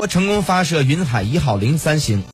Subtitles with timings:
[0.00, 2.24] 我成功发射云海一号零三星